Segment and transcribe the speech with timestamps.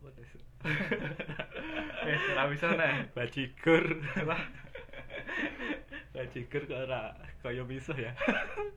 [0.00, 0.32] Apa des?
[2.00, 3.12] Eh, ora bisa nek.
[3.12, 4.00] Bajigur.
[6.16, 7.12] Bajigur kok ora
[7.44, 8.16] kaya bisa ya.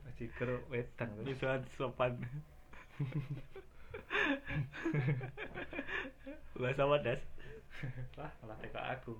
[0.04, 1.08] Bajigur wedang.
[1.24, 2.20] Misuhan sopan.
[6.60, 7.22] Bahasa apa des?
[8.20, 9.14] Lah, malah teko aku.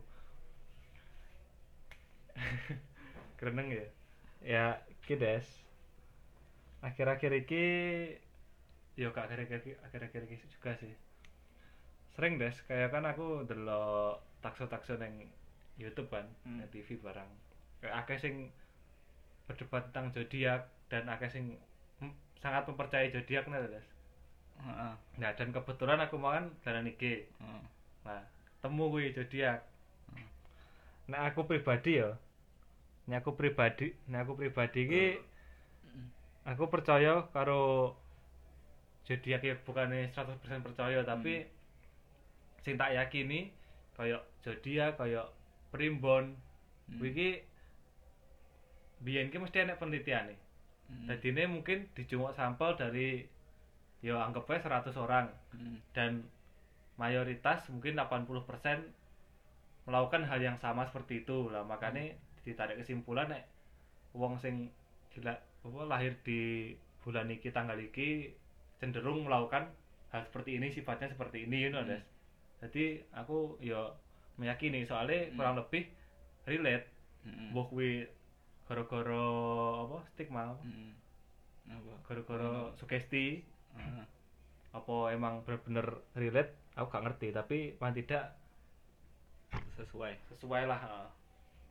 [3.41, 3.87] Kereneng ya.
[4.45, 4.65] Ya,
[5.01, 5.49] iki Des.
[6.85, 7.65] Akhir-akhir iki
[8.95, 10.93] yo gak akhir-akhir akhir-akhir iki juga sih.
[12.15, 15.27] Sering Des, kayak kan aku delok takso-takso neng
[15.75, 16.63] YouTube kan, Hmm.
[16.63, 17.31] neng TV barang.
[17.83, 18.35] Kayak akeh sing
[19.45, 21.59] berdebat tentang zodiak dan akeh sing
[22.01, 23.87] hmm, sangat mempercayai zodiak nih Des.
[24.63, 24.93] Heeh.
[25.19, 27.27] Nah, dan kebetulan aku mau kan dalan iki.
[27.27, 27.63] Heeh.
[28.07, 28.23] Nah,
[28.63, 29.67] temu kuwi zodiak.
[30.15, 30.29] Hmm.
[31.11, 32.15] Nah, aku pribadi ya.
[33.05, 35.05] Nah, aku pribadi, nah aku pribadi iki
[36.45, 37.93] aku percaya karo
[39.05, 41.45] zodiak ya bukannya 100% percaya tapi
[42.65, 43.53] sing tak yakini
[43.95, 45.29] kayak zodiak kayak
[45.71, 46.35] primbon
[46.85, 47.01] Hmm.
[47.01, 47.29] kuwi iki
[49.01, 50.39] biyen ki mesti enek penelitian nih.
[50.89, 51.07] Hmm.
[51.09, 53.25] Jadi ini mungkin dijumuk sampel dari
[54.05, 55.81] ya anggapnya 100 orang Hmm.
[55.97, 56.29] dan
[57.01, 58.93] mayoritas mungkin 80%
[59.89, 62.13] melakukan hal yang sama seperti itu lah makanya
[62.45, 63.49] ditarik kesimpulan nek
[64.13, 64.69] wong sing
[65.13, 65.33] gila
[65.89, 68.37] lahir di bulan iki tanggal iki
[68.77, 69.73] cenderung melakukan
[70.13, 72.01] hal seperti ini sifatnya seperti ini you know, Hmm.
[72.65, 73.93] Jadi aku ya
[74.35, 75.37] meyakini soalnya Hmm.
[75.37, 75.85] kurang lebih
[76.45, 76.89] relate
[77.23, 77.53] Hmm.
[77.53, 78.05] mbok kuwi
[78.65, 79.25] gara-gara
[79.85, 80.57] apa stigma?
[80.59, 80.93] Hmm.
[81.65, 81.93] Apa?
[82.05, 83.41] gara-gara sugesti
[83.73, 84.05] Heeh.
[84.71, 88.37] apa emang bener-bener relate aku gak ngerti tapi paling tidak
[89.75, 90.13] Sesuai.
[90.29, 91.09] sesuai lah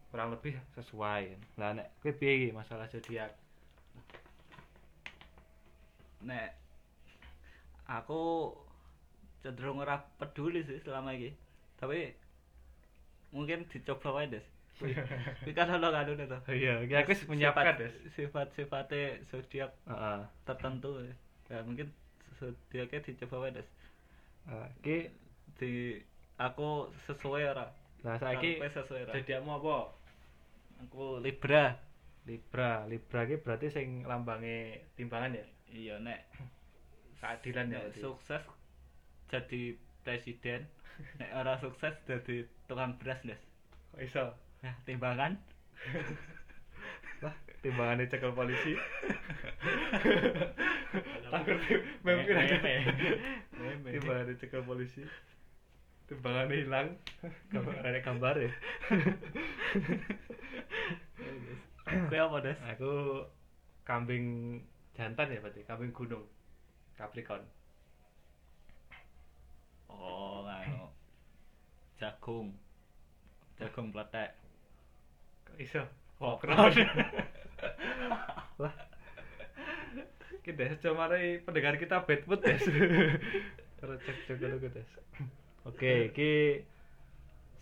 [0.09, 3.33] kurang lebih sesuai lah nek kowe piye masalah zodiak
[6.21, 6.55] Nek
[7.85, 8.49] aku
[9.43, 11.35] cenderung ora peduli sih selama ini.
[11.75, 12.15] Tapi
[13.35, 14.47] mungkin dicoba wae, Des.
[14.73, 16.37] Kuwi kan ono kan to.
[16.49, 17.93] iya iki aku menyiapkan des.
[18.17, 20.21] sifat-sifatnya zodiak heeh.
[20.49, 20.97] tertentu
[21.45, 21.61] ya.
[21.61, 21.93] Mungkin
[22.41, 23.69] zodiaknya dicoba wae des.
[24.49, 25.13] Nah, iki
[25.61, 26.01] di
[26.41, 27.69] aku sesuai ora?
[28.01, 28.57] Nah saiki
[28.89, 29.93] zodiakmu apa?
[30.89, 31.77] Aku libra.
[32.25, 32.89] Libra.
[32.89, 35.45] Libra iki berarti sing lambange timbangan ya?
[35.69, 36.33] Iya nek.
[37.21, 38.41] Keadilan ya sukses
[39.33, 39.73] jadi
[40.05, 40.69] presiden.
[41.19, 43.41] Nek ora sukses jadi tukang beras des
[43.93, 44.25] kok iso?
[44.61, 45.33] Nah timbangan.
[47.25, 47.33] Lah
[47.65, 48.73] timbangannya cekel polisi.
[51.33, 51.57] Takut
[52.05, 52.23] Meme.
[53.89, 55.01] timbangannya cekel polisi.
[56.05, 56.87] Timbangannya hilang.
[57.49, 58.51] Gambar ada gambar ya?
[62.09, 62.91] Kowe apa des aku
[63.87, 64.25] kambing
[64.93, 65.65] jantan ya berarti.
[65.65, 66.25] Kambing gunung.
[66.93, 67.41] Capricorn
[69.97, 70.89] oh ngano
[72.01, 72.53] jagung.
[73.57, 74.33] Jagung pletek
[75.45, 75.83] kok iso?
[76.23, 76.55] Oh, keren
[78.63, 78.73] lah.
[80.43, 82.63] Kita coba mari pendengar kita bad mood des.
[83.79, 84.89] Terus cek cek dulu des.
[85.63, 86.63] Oke iki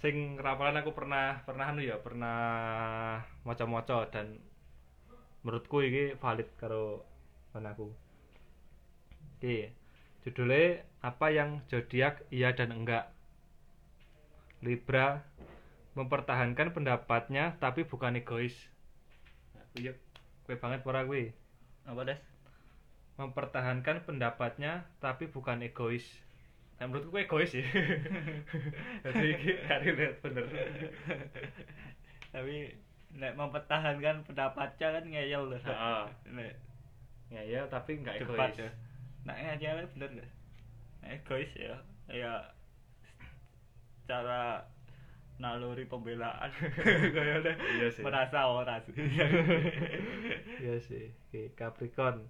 [0.02, 2.38] sing ramalan aku pernah pernah anu ya pernah
[3.46, 4.42] maca-maca dan
[5.46, 7.06] menurutku iki valid karo
[7.54, 7.94] kon aku
[9.38, 9.58] oke
[10.22, 13.10] judulnya apa yang zodiak iya dan enggak.
[14.62, 15.26] Libra
[15.98, 18.54] mempertahankan pendapatnya tapi bukan egois.
[19.58, 19.92] Nah, kuwi
[20.46, 21.34] kue banget para kuwi
[21.90, 22.20] apa des?
[23.18, 26.06] Mempertahankan pendapatnya tapi bukan egois.
[26.78, 27.66] Nah, menurutku gue egois sih.
[29.06, 29.28] Jadi
[29.66, 30.46] gak relate bener.
[32.34, 32.74] Tapi
[33.12, 36.04] nek mempertahankan pendapatnya kan ngeyel loh Heeh.
[36.32, 36.52] nek
[37.28, 38.56] ya ya tapi nggak debat.
[38.56, 38.72] egois
[39.22, 40.30] ya nek ngeyel bener gak
[41.02, 41.76] nek egois ya.
[42.10, 42.34] Ya
[44.08, 44.66] cara
[45.42, 46.52] naluri pembelaan.
[47.16, 48.04] Kayaknya Iya sih.
[48.06, 48.94] merasa ora sih.
[50.62, 51.10] Iya sih.
[51.30, 52.22] Oke, Capricorn.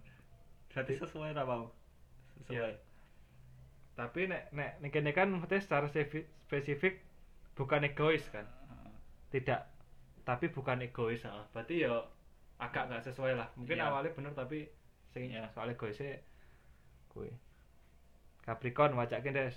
[0.71, 1.67] Berarti sesuai apa mau
[2.39, 2.55] sesuai.
[2.55, 2.89] Iya.
[3.91, 5.85] tapi nek nek nek kene kan maksudnya secara
[6.47, 7.03] spesifik
[7.53, 8.47] bukan egois kan?
[9.29, 9.61] Tidak.
[10.23, 11.43] Tapi bukan egois ah.
[11.51, 11.99] berarti ya
[12.57, 13.51] agak nggak sesuai lah.
[13.59, 13.91] Mungkin Iya.
[13.91, 14.71] awalnya bener tapi
[15.11, 15.51] sing Iya.
[15.51, 16.23] soal egoisnya
[17.11, 17.29] kue
[18.45, 19.55] Capricorn wacakin des.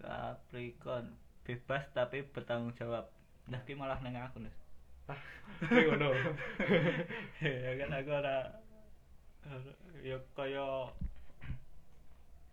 [0.00, 1.06] Capricorn
[1.46, 3.06] bebas tapi bertanggung jawab.
[3.50, 4.52] Nah ki malah neng aku nih
[5.10, 5.18] ah.
[5.68, 6.10] Kuwi ngono.
[7.42, 8.36] Ya kan aku ora
[9.46, 10.66] ora- ya kaya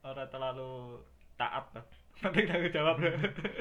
[0.03, 0.99] ora terlalu
[1.39, 1.83] taat lah
[2.19, 2.95] penting tanggung jawab.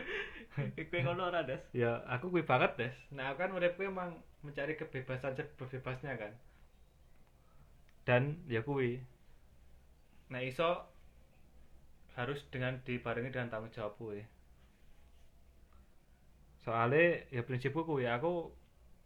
[0.81, 1.63] Iku ngono ora des?
[1.71, 2.95] Ya aku kuwi banget des.
[3.15, 4.11] Nah aku kan uripku emang
[4.43, 6.33] mencari kebebasan sebebasnya kan
[8.09, 9.05] dan ya kuwi
[10.33, 10.89] nah iso
[12.17, 14.27] harus dengan dibarengi dengan tanggung jawab kuwi.
[16.67, 18.51] Soale ya prinsipku kuwi aku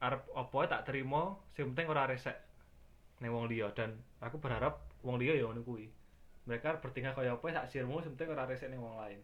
[0.00, 2.34] arep apa tak terima, sing penting ora resek
[3.20, 5.92] ning wong liya dan aku berharap wong liya ya ngono kuwi.
[6.48, 9.20] Mereka bertingkah kaya apa sak sirmu, sing penting ora resek ning wong lain.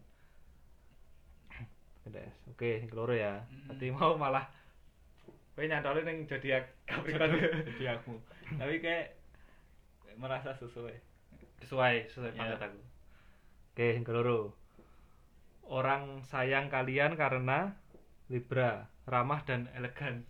[2.13, 2.31] Des.
[2.47, 3.43] Oke, sing keloro ya.
[3.49, 3.73] Mm.
[3.73, 4.45] Berarti mau malah
[5.59, 7.35] kowe nyantole ning jadi Capricorn
[7.99, 8.15] aku
[8.55, 9.18] tapi kayak
[10.19, 10.95] merasa sesuai
[11.63, 12.39] sesuai sesuai Iya.
[12.39, 12.79] banget aku.
[13.71, 14.41] Oke, yang keloro.
[15.63, 17.79] Orang sayang kalian karena
[18.27, 20.27] Libra, ramah dan elegan.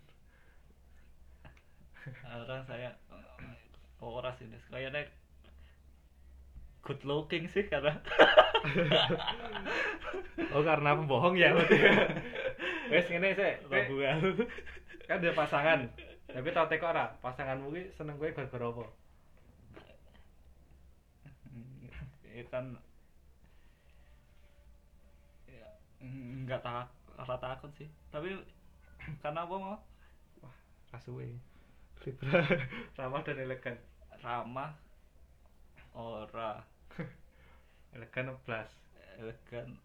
[2.24, 2.96] orang saya
[4.00, 4.64] oh, ora sih Des.
[4.72, 5.04] kayaknya
[6.80, 7.92] good looking sih karena
[10.56, 11.52] Oh, karena pembohong ya.
[12.90, 13.36] Wes ngene
[13.70, 14.02] Rabu
[15.06, 15.86] Kan dia pasangan.
[16.30, 17.14] Tapi tau teko ora?
[17.22, 18.84] Pasanganmu ki seneng kowe gara-gara apa?
[22.29, 22.78] ya kan
[25.50, 25.68] ya,
[26.44, 26.88] nggak tak
[27.20, 28.32] ora takut sih tapi
[29.22, 29.76] karena apa mau
[30.90, 31.38] Rasuwe.
[32.02, 32.42] Libra,
[32.98, 33.78] ramah dan elegan.
[34.26, 34.74] ramah
[35.94, 36.66] ora
[37.94, 38.68] Elegan blas.
[39.20, 39.78] elegan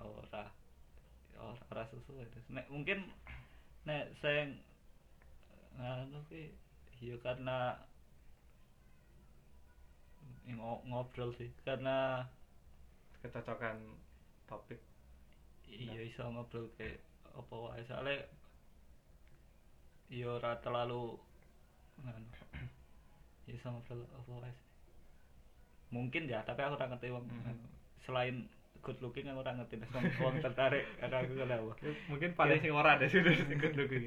[0.00, 0.48] ora
[1.36, 3.10] ora ora sesuai nek mungkin
[3.84, 4.46] nek saya
[5.74, 6.54] nganu ki
[7.02, 7.82] ya karena
[10.46, 12.24] ngo- ngobrol sih karena
[13.18, 13.80] Kecocokan
[14.44, 14.76] topik.
[15.64, 17.00] iya iso ngobrol ke
[17.32, 18.20] apa wae soalnya
[20.06, 21.16] ya ora terlalu
[21.98, 22.28] nganu
[23.44, 24.54] ya iso ngobrol apa wae
[25.88, 27.48] mungkin ya tapi aku ora ngerti wong Mhm.
[27.48, 27.66] anu.
[28.00, 28.36] selain
[28.84, 29.88] good looking aku ora ngerti nek
[30.20, 31.72] wong tertarik karena aku kenapa
[32.12, 33.98] Mungkin paling sing ora deh sudah ikut lagi.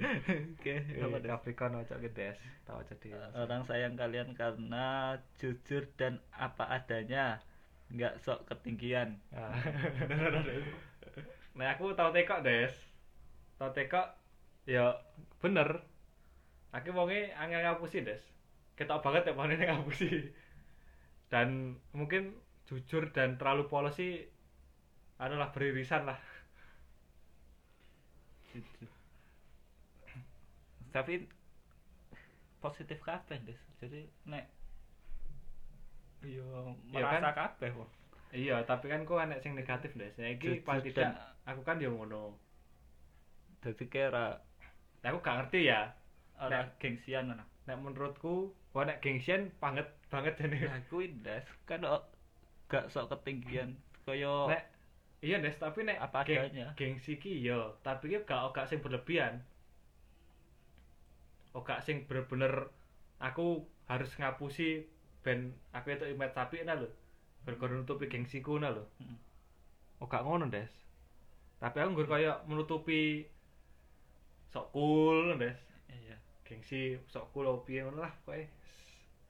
[0.54, 1.30] oke apa deh?
[1.34, 2.38] Capricorn ojo gedes.
[2.64, 3.08] Tahu jadi.
[3.34, 7.42] orang sayang kalian karena jujur dan apa adanya
[7.90, 9.50] nggak sok ketinggian Ah.
[11.58, 12.70] nah aku tau tekok des
[13.58, 14.14] tau tekok
[14.68, 14.94] ya
[15.42, 15.82] bener
[16.76, 18.20] aku wonge angel ngapusi des
[18.76, 20.30] ketok banget ya wonge ngapusi
[21.32, 22.36] dan mungkin
[22.68, 24.28] jujur dan terlalu polos sih
[25.18, 26.20] adalah beririsan lah.
[30.94, 31.26] Tapi
[32.58, 33.62] positif kabeh Des.
[33.78, 34.50] jadi nek
[36.26, 37.34] Iya merasa kan?
[37.38, 37.90] kabeh wong.
[38.34, 40.14] Iya tapi kan kok enek sing negatif des.
[40.18, 41.14] Ya iki Jujur paling tidak
[41.46, 42.34] aku kan ya ngono.
[43.62, 44.42] Jadi kira
[45.06, 45.94] aku gak ngerti ya.
[46.42, 47.46] Ora gengsian ngono.
[47.68, 50.58] nek menurutku wah nek gengsian banget banget jane.
[50.66, 51.46] Nah kuwi Des.
[51.70, 51.86] Kan
[52.66, 53.78] gak sok ketinggian.
[54.02, 54.64] Kaya nek
[55.22, 56.68] iya des tapi nek Apa geng- adanya.
[56.78, 59.42] gengsi ki yo tapi ki gak gak sing berlebihan.
[61.58, 62.70] Gak sing bener-bener
[63.18, 64.86] aku harus ngapusi
[65.26, 66.88] ben aku itu image sapi nah lho
[67.44, 68.86] berkor nutupi gengsiku nah lho.
[69.02, 69.18] Mm.
[70.00, 70.70] oh gak ngono des.
[71.58, 73.26] Tapi aku nggur kaya menutupi
[74.54, 75.58] sok cool des.
[75.90, 76.16] Iya.
[76.46, 78.40] Gengsi sok cool opo ngono lah kowe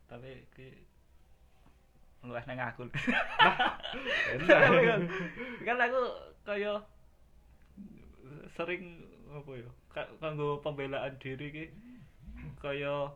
[0.08, 0.68] tapi ki
[2.28, 3.04] luwes nang aku enak
[5.66, 6.02] kan aku
[6.44, 6.74] kaya
[8.56, 11.66] sering apa ya ka- kanggo pembelaan diri ki
[12.60, 13.12] kaya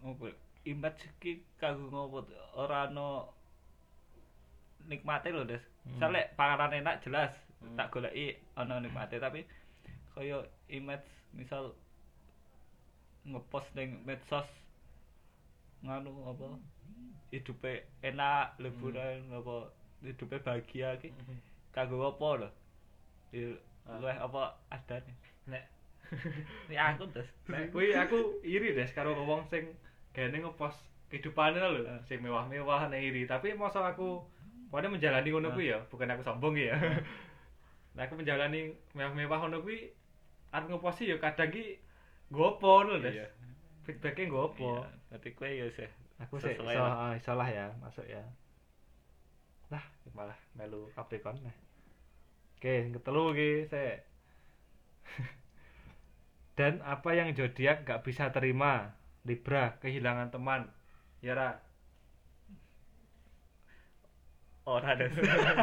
[0.00, 0.34] apa ya,
[0.70, 2.26] image ki kanggo ngopo
[2.56, 3.34] ora ono
[4.88, 5.60] nikmate lho Des.
[5.84, 5.98] Hmm.
[5.98, 7.76] Misale panganan enak jelas Hmm.
[7.76, 9.44] tak goleki ana nikmate tapi
[10.16, 10.40] kaya
[10.72, 11.04] image
[11.36, 11.76] misal
[13.28, 14.48] ngepost ning medsos
[15.84, 16.56] nganu apa
[17.30, 19.70] hidupe enak liburan apa
[20.02, 21.12] hidupe bahagia ki
[21.70, 22.50] kanggo apa lho
[23.30, 23.46] Ya,
[23.86, 23.94] Ah.
[24.02, 24.42] luwih apa
[24.74, 25.14] adane
[25.46, 25.64] nek
[26.66, 29.70] ini aku des Nek kuwi aku iri des karo wong sing
[30.10, 32.02] gene ngepost kehidupane lho, Ah.
[32.02, 33.30] sing mewah-mewah nek iri.
[33.30, 34.18] Tapi masa aku
[34.70, 35.54] pokoknya menjalani ngono Ah.
[35.54, 36.74] kuwi ya, bukan aku sombong ya.
[37.94, 39.90] Nah, aku menjalani mewah-mewah ngono kuwi
[40.50, 41.78] arep ngepost ya kadang ki
[42.34, 43.14] gopo lho des.
[43.14, 43.26] Iya.
[43.86, 44.82] Feedbacknya gopo.
[44.82, 45.86] Iya, berarti kowe ya sih
[46.20, 47.10] Aku sih iso, lah.
[47.10, 48.20] ah, iso lah ya, masuk ya.
[49.72, 51.56] Lah, malah melu Capricorn nah.
[52.60, 53.96] Oke, ketelu iki sik.
[56.60, 58.92] Dan apa yang zodiak gak bisa terima?
[59.24, 60.68] Libra, kehilangan teman.
[61.24, 61.50] Ya ra.
[64.70, 65.10] ora des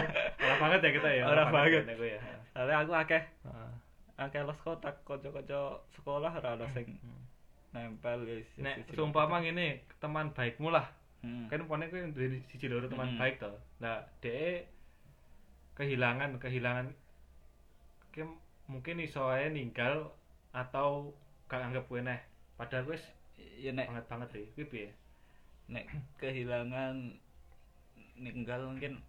[0.44, 1.24] Ora banget ya kita ya.
[1.30, 1.86] Ora banget.
[1.86, 2.20] ya, aku ya.
[2.52, 3.72] soalnya aku akeh Heeh.
[4.18, 6.98] akeh los kontak kanca-kanca sekolah ora ono sing
[7.80, 8.94] nempel ya siji- Nek siji.
[8.94, 9.68] seumpama ngene,
[9.98, 10.86] teman baikmu lah.
[11.20, 11.46] Hmm.
[11.48, 13.18] Kan pokoknya kuwi duwe siji loro teman Hmm.
[13.18, 13.50] baik to.
[13.78, 14.70] Nah, dhek
[15.74, 16.90] kehilangan kehilangan
[18.10, 18.22] ke
[18.66, 20.10] mungkin iso ae ninggal
[20.52, 21.14] atau
[21.46, 22.18] gak anggap kuwi neh.
[22.54, 23.04] Padahal wis
[23.56, 24.46] ya nek banget banget sih.
[24.54, 24.90] Kuwi piye?
[25.68, 25.84] nek
[26.16, 27.12] kehilangan
[28.16, 29.04] ninggal mungkin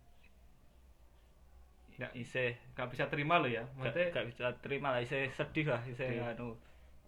[1.95, 5.67] Nggak- isih gak bisa terima lo ya gak, maksudnya gak bisa terima lah isih sedih
[5.67, 6.31] lah isih Iya.
[6.31, 6.55] anu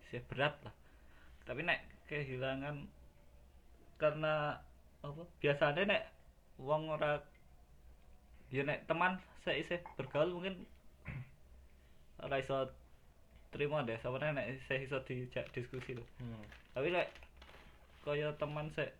[0.00, 0.74] isih berat lah
[1.44, 1.80] tapi nek
[2.10, 2.86] kehilangan
[4.00, 4.58] karena
[5.00, 5.22] apa?
[5.40, 6.02] Biasanya nek
[6.60, 7.20] wong ora
[8.52, 10.66] ya nek teman saya isih bergaul mungkin
[12.24, 12.68] ora iso
[13.52, 13.96] terima deh.
[14.00, 16.04] Sebenarnya nek saya iso dijak diskusi lho.
[16.20, 16.44] Hmm.
[16.70, 17.08] tapi lek
[18.06, 18.90] kaya teman sik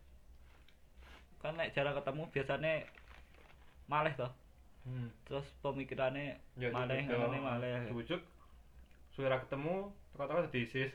[1.41, 2.73] kan nek jarang ketemu biasanya
[3.89, 4.33] maleh toh.
[4.81, 5.13] Hmm.
[5.29, 7.93] terus pemikirannya Ya, maleh ngene maleh
[9.11, 9.77] suara ketemu
[10.13, 10.91] teko-teko jadi isis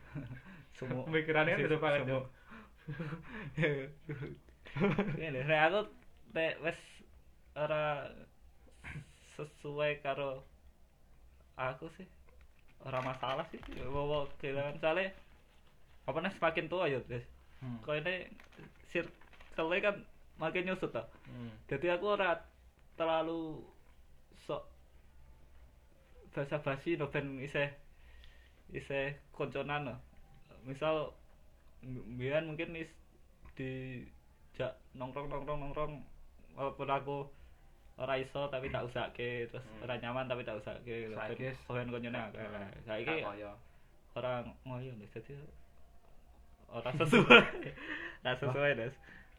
[0.76, 2.02] semua Pemikirannya Sis- beda banget.
[5.12, 5.80] Ngene, nek aku
[6.32, 6.80] nek wis
[7.52, 8.08] ora
[9.34, 10.40] sesuai karo
[11.54, 12.08] aku sih
[12.82, 15.12] ora masalah sih bawa kehilangan soalnya
[16.02, 17.24] apa nih semakin tua ya guys
[17.62, 17.78] Hmm.
[17.78, 18.26] kau ini
[18.90, 20.02] circle kan
[20.34, 21.46] makin nyusut toh Hmm.
[21.70, 22.42] jadi aku ora
[22.98, 23.62] terlalu
[26.32, 27.68] basa basi no ben isih
[28.70, 29.94] isih konconan no.
[30.62, 31.12] misal
[31.82, 32.88] mbiyen mungkin is
[33.52, 34.00] di
[34.54, 35.92] jak nongkrong nongkrong nongkrong
[36.52, 37.18] walaupun aku
[37.94, 39.82] ora iso tapi tak usahake terus Hmm.
[39.82, 42.46] ora nyaman tapi tak usahake Saiki wis- kowen koncone akeh.
[42.82, 43.20] saiki
[44.12, 44.32] ora
[44.64, 45.34] ngoyo nih jadi
[46.68, 47.40] ora sesuai.
[48.22, 48.94] Ora sesuai des.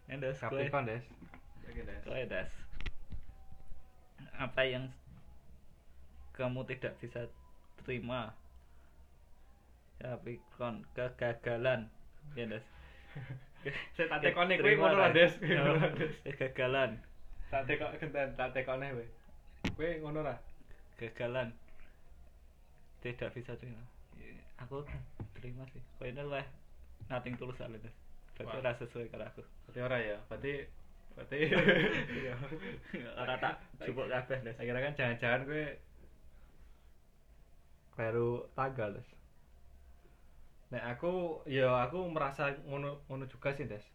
[0.05, 1.03] Endes, kowe des.
[2.03, 2.49] Kowe des.
[4.35, 4.85] Apa yang
[6.33, 7.29] kamu tidak bisa
[7.81, 8.33] terima
[9.97, 11.87] Capricorn kegagalan
[12.35, 12.65] ya des
[13.95, 15.15] Saya tak tekone kuwi Terima ngono lah, lah.
[15.15, 15.33] Des.
[15.39, 15.63] Ya,
[15.99, 16.13] Des.
[16.27, 16.99] kegagalan
[17.47, 19.05] Tak tekok genten, tak tekone kowe.
[19.77, 20.37] Kowe ngono lah.
[20.99, 21.55] kegagalan
[22.99, 23.83] tidak bisa terima
[24.55, 24.83] aku
[25.35, 26.45] terima sih kau ini lah
[27.11, 27.95] nothing tulus soalnya des
[28.39, 30.17] berarti ora sesuai karo aku Berarti ora ya.
[30.31, 30.53] Berarti
[31.13, 31.37] berarti
[33.21, 35.63] ora tak jupuk kabeh des kira kan jangan-jangan kowe
[37.97, 39.09] baru tanggal, Des.
[40.71, 41.11] Nek aku
[41.57, 43.85] ya aku merasa ngono ngono juga sih, Des.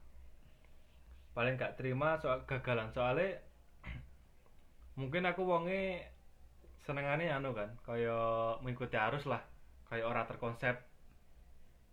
[1.34, 3.38] Paling gak terima soal gagalan soalnya
[5.00, 5.82] mungkin aku wonge
[6.84, 8.18] senengane anu kan, kaya
[8.64, 9.42] mengikuti arus lah,
[9.88, 10.76] kaya ora terkonsep.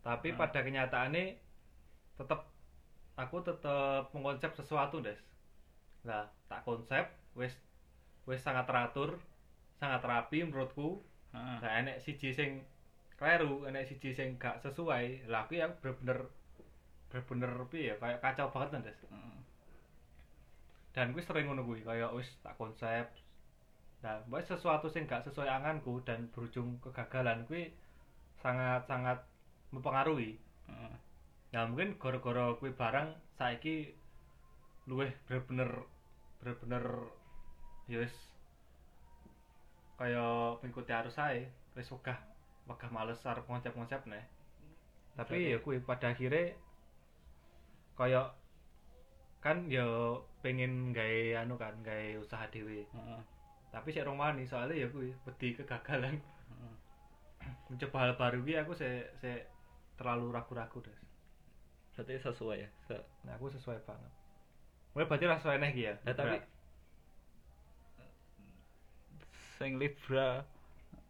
[0.06, 0.40] Tapi Hmm.
[0.40, 1.26] pada kenyataannya
[2.18, 2.40] tetep
[3.24, 5.20] aku tetep mengkonsep sesuatu, Des.
[6.08, 7.06] Nah, tak konsep
[7.40, 7.54] wis
[8.30, 9.20] wis sangat teratur,
[9.82, 11.04] sangat rapi menurutku.
[11.36, 11.58] Heeh.
[11.60, 12.64] Nah, enek siji sing
[13.20, 15.28] kleru, enek siji sing gak sesuai.
[15.28, 16.32] Lah aku ya bener-bener
[17.12, 19.00] bener-bener piye ya, kayak kacau banget kan, Des.
[19.12, 19.38] Heeh.
[20.96, 23.12] Dan kuwi sering ngono kuwi, kayak wis tak konsep.
[24.00, 27.76] Nah, mbak sesuatu sing gak sesuai anganku dan berujung kegagalan kuwi
[28.40, 29.20] sangat-sangat
[29.76, 30.40] mempengaruhi.
[30.72, 30.96] Heeh.
[31.52, 33.96] Nah, mungkin gara-gara kuwi barang saiki
[34.86, 35.70] luwih bener-bener
[36.38, 36.86] bener-bener
[37.90, 38.14] ya wis
[39.96, 42.20] kaya mengikuti arus ae, wis wegah
[42.68, 44.26] wegah males arep konsep-konsep nih.
[45.16, 46.52] Tapi ya kuwi pada akhirnya
[47.96, 48.36] kaya
[49.40, 49.86] kan ya
[50.44, 52.84] pengen gawe anu kan, gawe usaha dhewe.
[52.92, 53.22] Heeh.
[53.72, 56.20] Tapi sik rong wani soalnya ya kuwi wedi kegagalan.
[56.20, 56.74] Heeh.
[57.72, 59.48] Mencoba hal baru kuwi aku sik sik
[59.96, 61.00] terlalu ragu-ragu, Des.
[61.96, 62.70] Berarti sesuai ya.
[62.84, 64.12] Se- Nah, aku sesuai banget.
[64.92, 65.96] Mulai berarti rasa iki ya.
[66.04, 66.36] Ya, tapi
[69.56, 70.44] sing Libra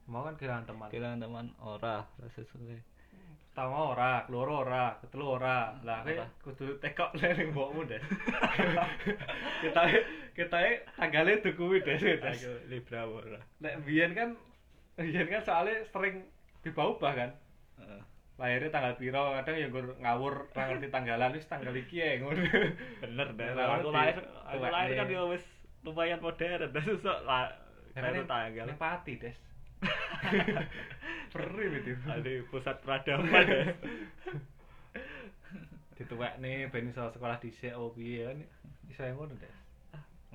[0.05, 0.87] mau kan kehilangan teman.
[0.93, 2.79] kehilangan teman ora ora sesuai.
[3.55, 5.79] Pertama ora, keloro ora, ketelu ora.
[5.87, 8.03] Lah kowe kudu tekok ning mbokmu, Des.
[9.63, 9.81] kita
[10.35, 10.59] kita
[10.99, 12.03] tanggale tuh kuwi, Des.
[12.03, 12.19] Des.
[12.19, 13.39] Aku Libra ora.
[13.63, 14.35] Nek biyen kan
[14.99, 16.27] biyen kan soalnya sering
[16.67, 17.31] diubah kan.
[17.79, 18.01] Heeh.
[18.35, 22.43] Lahirnya tanggal piro, kadang ya nggur ngawur ora ngerti tanggalan wis tanggal iki ya ngono.
[23.01, 23.47] Bener deh.
[23.55, 25.47] Aku lahir aku lahir kan ya wis
[25.87, 27.64] lumayan modern dan susah lah.
[27.95, 28.65] Baru tanggal.
[28.67, 29.37] Ning pati, Des.
[31.33, 31.95] Perih itu.
[32.07, 33.63] Ada pusat peradaban ya.
[35.95, 38.43] dituwek nih ben iso sekolah dhisik oh piye kan
[38.91, 39.55] iso ngono Des.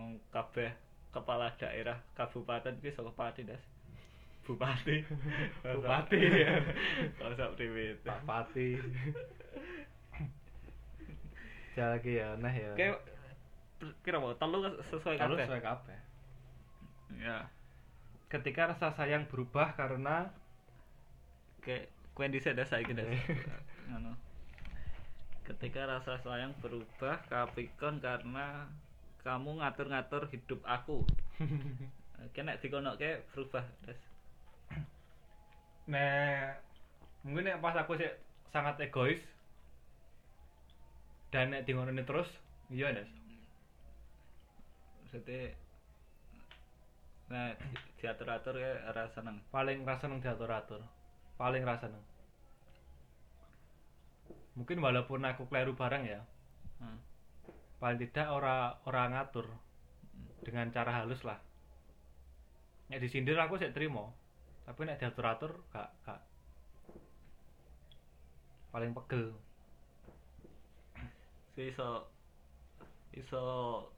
[0.00, 0.72] Wong kabeh
[1.12, 3.60] kepala daerah kabupaten ki saka Pati das.
[4.40, 5.04] Bupati.
[5.62, 6.58] Bupati, ya.
[7.20, 8.00] Kalau sak priwit.
[8.02, 8.80] Pak Pati.
[11.76, 12.72] Lagi ya nah ya.
[12.76, 12.98] Kayak
[14.04, 15.44] kira mau telu sesuai kabeh.
[15.44, 15.98] sesuai kabeh.
[17.18, 17.50] Ya.
[18.30, 20.30] Ketika rasa sayang berubah karena
[21.60, 23.08] Kayak kuen saiki das.
[23.92, 24.16] Ngono.
[25.44, 28.64] Ketika rasa sayang berubah Capricorn karena
[29.20, 31.04] kamu ngatur-ngatur hidup aku.
[32.36, 34.00] Kena dikonoke berubah das.
[35.90, 36.54] nah
[37.26, 38.06] mungkin nek pas aku sih
[38.54, 39.18] sangat egois
[41.34, 42.30] dan nek di ngono terus
[42.70, 43.10] iya Des.
[45.02, 45.50] Maksudnya
[47.30, 49.36] nah di- diatur-atur ya ora seneng.
[49.54, 50.82] Paling rasa seneng diatur-atur.
[51.38, 52.04] Paling rasa seneng.
[54.58, 56.20] Mungkin walaupun aku keliru barang ya
[56.80, 56.96] Hmm.
[57.76, 59.46] paling tidak ora ora ngatur
[60.44, 61.38] dengan cara halus lah.
[62.88, 64.10] Nek disindir aku sih terima
[64.66, 66.20] tapi nek diatur-atur gak gak.
[68.72, 69.34] Paling pegel.
[71.54, 72.06] Sih iso
[73.14, 73.42] iso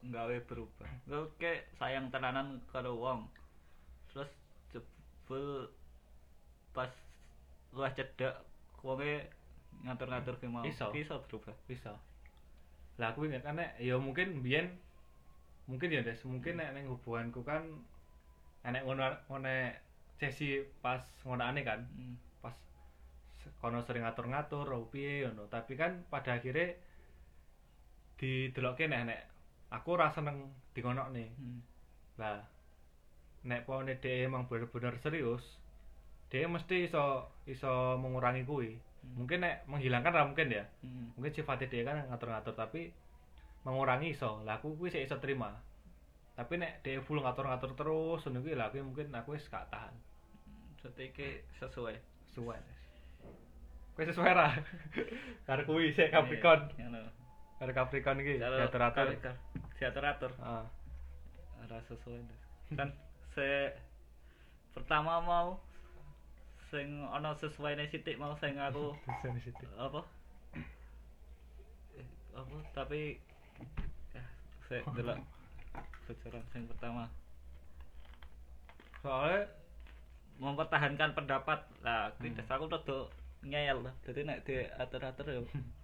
[0.01, 0.89] nggawe berubah.
[1.09, 3.29] Oke sayang tenanan karo wong.
[4.09, 4.29] Terus
[4.73, 5.69] jebul
[6.73, 6.89] pas
[7.73, 8.33] luah cedek
[8.81, 9.29] wonge
[9.85, 10.65] ngatur-ngatur ki mau.
[10.65, 10.89] Iso.
[10.97, 11.53] Iso berubah.
[11.69, 11.93] Bisa
[13.01, 14.69] lah aku ingat kan nek ya mungkin biyen
[15.65, 17.65] mungkin ya des mungkin nek ning hubunganku kan
[18.61, 19.49] enek ngono ngono
[20.21, 22.15] sesi pas ngonane kan Hmm.
[22.37, 22.53] pas
[23.57, 25.49] kono sering ngatur-ngatur oh piye ngono.
[25.49, 26.77] Tapi kan pada akhirnya
[28.19, 29.21] didelokke nek nek
[29.73, 31.25] aku ora seneng dikonokne.
[31.37, 31.61] Hmm.
[32.21, 32.45] lah
[33.43, 35.41] nek pone dhek emang bener-bener serius
[36.29, 38.73] dia mesti iso iso mengurangi kuwi.
[38.73, 39.13] Hmm.
[39.21, 40.65] mungkin nek menghilangkan lah mungkin ya.
[40.85, 41.13] Hmm.
[41.17, 42.93] mungkin sifatnya dia kan ngatur-ngatur tapi
[43.65, 44.41] mengurangi iso.
[44.45, 45.53] Lah aku kuwi sik iso terima.
[46.33, 49.93] Tapi nek dia full ngatur-ngatur terus ngono kuwi lah kuwi mungkin aku wis gak tahan.
[50.81, 51.29] Jadi iki
[51.61, 51.95] sesuai.
[52.33, 52.59] Sesuai.
[53.93, 54.49] Kuwi sesuai ra?
[55.47, 56.73] Karo kuwi sik Capricorn.
[56.75, 57.22] Iya, ngono.
[57.63, 59.07] Karo Capricorn iki Kalau- diatur-atur.
[59.15, 59.39] Kalau-
[59.79, 60.31] diatur-atur.
[60.37, 60.67] Ah.
[61.57, 62.19] Ora sesuai
[62.75, 62.91] kan
[63.31, 63.71] se
[64.75, 65.55] pertama mau
[66.67, 68.91] sing ana sesuai sithik mau sing aku
[69.79, 70.01] apa?
[71.95, 72.57] Eh, apa?
[72.75, 73.15] Tapi
[74.11, 74.23] ya
[74.67, 75.23] saya delok
[76.03, 77.07] bocoran sing pertama.
[78.99, 79.47] Soalnya
[80.35, 81.59] mempertahankan pendapat.
[81.79, 82.35] Lah Hmm.
[82.35, 82.43] hmm.
[82.51, 82.97] aku rada
[83.41, 83.93] ngeyel lah.
[84.03, 85.41] Jadi nek diatur-atur ya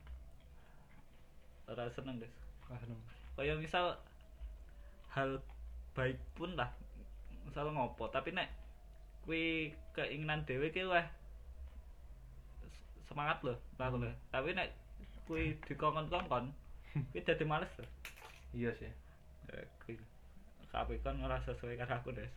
[1.69, 2.33] ora seneng guys
[2.73, 2.99] ah, seneng.
[3.37, 3.95] kaya misal
[5.13, 5.41] hal
[5.93, 6.69] baik pun lah
[7.45, 8.49] misal ngopo tapi nek
[9.25, 11.05] kuwi keinginan dhewe ki wah
[13.09, 14.09] semangat loh aku lho.
[14.29, 14.69] tapi nek
[15.25, 16.53] kuwi dikongkon-kongkon
[17.13, 17.89] kuwi dadi males loh
[18.53, 18.89] iya sih
[19.49, 19.97] Ya, kuwi
[20.69, 22.29] tapi kan ora sesuai karo aku des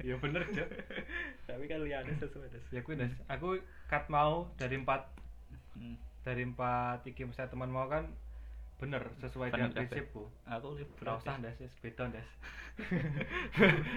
[0.00, 0.68] iya bener Cok.
[1.48, 5.04] tapi kan liyane sesuai des ya kuwi Des aku cut mau dari empat
[5.76, 6.24] hmm.
[6.24, 8.08] dari empat iki saya teman mau kan
[8.78, 12.28] bener sesuai dengan prinsipku aku libra usah des, beda des.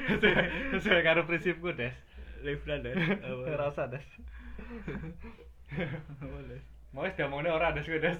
[0.09, 1.93] Sesuai- Sesuai karo prinsipku des.
[2.41, 2.97] libra des
[3.29, 4.01] Ora usah des.
[6.91, 8.17] Mau wis diomongnya ora des kuwi des.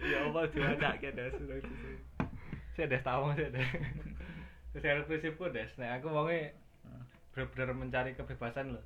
[0.00, 1.32] ya apa diwacake des
[2.76, 3.68] Sik des omong sik des.
[4.72, 5.70] Sesuai karo prinsipku des.
[5.76, 6.56] Nek aku wonge
[7.36, 8.84] bener-bener mencari kebebasan loh.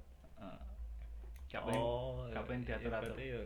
[1.50, 3.18] Gak pengen, oh gak pengen iya, diatur-atur.
[3.18, 3.42] ya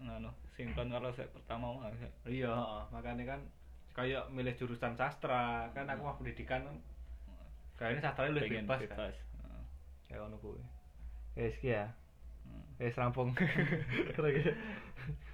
[0.00, 1.88] ngono sinkron karo sek pertama mah.
[2.28, 2.52] Iya,
[2.92, 3.40] makanya kan
[3.96, 6.76] kayak milih jurusan sastra, kan aku mah pendidikan kan
[7.80, 8.84] kayaknya sastra lebih bebas, kan.
[8.84, 9.62] bebas Heeh.
[10.12, 10.60] Kayak ngono kuwi.
[11.40, 11.88] Wis ki ya.
[12.44, 12.64] Hmm.
[12.76, 13.32] Wis rampung.
[13.40, 14.20] Gitu.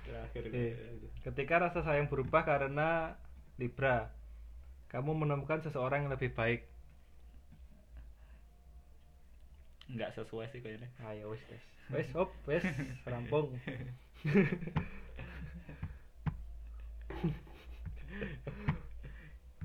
[0.06, 0.66] terakhir Oke.
[1.26, 3.18] Ketika rasa sayang berubah karena
[3.58, 4.14] Libra,
[4.94, 6.70] kamu menemukan seseorang yang lebih baik.
[9.86, 11.62] enggak sesuai sih kayaknya Ayo wis, wis.
[11.94, 12.62] Wis, hop, wis,
[13.10, 13.54] rampung.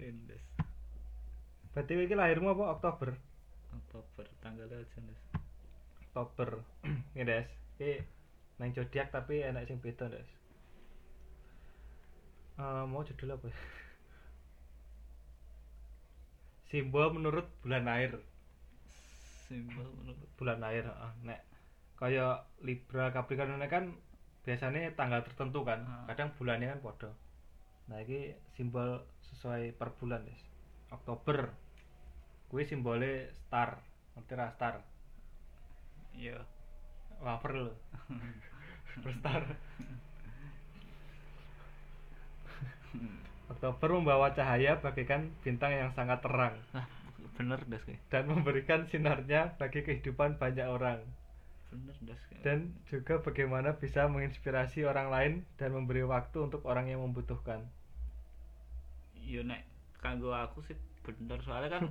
[0.02, 0.44] Indes
[1.72, 3.16] Berarti iki lahirmu apa Oktober?
[3.72, 5.22] Oktober tanggalnya aja Des
[6.12, 6.60] Oktober.
[7.16, 7.48] Ini, Des.
[7.80, 7.92] Iki
[8.60, 10.28] nang zodiak tapi enak sing beda, Des.
[12.60, 13.48] Eh, mau judul apa?
[13.48, 13.56] ya?
[16.68, 18.20] Simbol menurut bulan air.
[19.52, 21.12] simbol menurut bulan air heeh.
[21.28, 21.44] nek
[22.00, 23.92] kaya Libra Capricorn ini kan
[24.48, 26.08] biasanya tanggal tertentu kan Ah.
[26.08, 27.12] kadang bulannya kan podo
[27.89, 30.41] nah ini simbol sesuai per bulan des
[30.91, 31.50] Oktober.
[32.52, 33.80] Kuwi simbolnya star.
[34.13, 34.84] Ngerti ra star?
[36.12, 36.44] Iya.
[37.24, 37.74] Wafer lho.
[39.04, 39.48] Berstar
[43.52, 46.60] Oktober membawa cahaya bagaikan bintang yang sangat terang.
[46.76, 46.88] Nah
[47.39, 48.00] bener kayak.
[48.12, 51.00] Dan memberikan sinarnya bagi kehidupan banyak orang
[51.72, 51.96] bener
[52.44, 57.64] dan juga bagaimana bisa menginspirasi orang lain dan memberi waktu untuk orang yang membutuhkan.
[59.16, 59.64] iya nek
[60.02, 61.40] kanggo aku sih bener.
[61.46, 61.84] Soalnya kan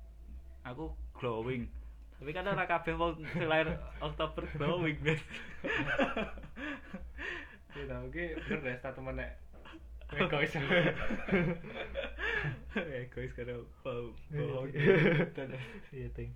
[0.70, 1.68] aku glowing.
[2.16, 5.20] Tapi kan ora kabeh wong lahir Oktober glowing Des
[7.70, 9.30] Gitu, oke, bener deh statement nek.
[10.10, 10.52] Egois.
[12.98, 14.66] egois karo bau bau
[15.90, 16.34] Iya, ting.